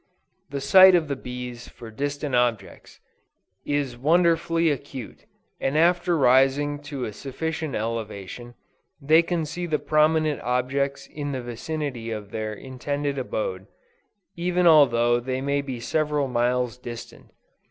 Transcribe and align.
The 0.49 0.61
sight 0.61 0.95
of 0.95 1.09
the 1.09 1.15
bees 1.15 1.67
for 1.67 1.91
distant 1.91 2.33
objects, 2.33 2.99
is 3.67 3.95
wonderfully 3.95 4.71
acute, 4.71 5.25
and 5.59 5.77
after 5.77 6.17
rising 6.17 6.79
to 6.89 7.05
a 7.05 7.13
sufficient 7.13 7.75
elevation, 7.75 8.55
they 8.99 9.21
can 9.21 9.45
see 9.45 9.67
the 9.67 9.77
prominent 9.77 10.41
objects 10.41 11.05
in 11.05 11.33
the 11.33 11.41
vicinity 11.43 12.09
of 12.09 12.31
their 12.31 12.51
intended 12.51 13.19
abode, 13.19 13.67
even 14.35 14.65
although 14.65 15.19
they 15.19 15.39
may 15.39 15.61
be 15.61 15.79
several 15.79 16.27
miles 16.27 16.79
distant. 16.79 17.29